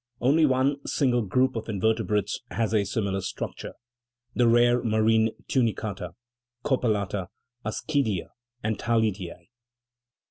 Only 0.19 0.47
one 0.47 0.77
single 0.87 1.21
group 1.21 1.55
of 1.55 1.69
invertebrates 1.69 2.39
has 2.49 2.73
a 2.73 2.85
similar 2.85 3.21
structure: 3.21 3.73
the 4.33 4.47
rare, 4.47 4.83
marine 4.83 5.29
tunicata, 5.47 6.13
copelata, 6.65 7.27
ascidia, 7.63 8.29
and 8.63 8.79
thalidiae. 8.79 9.49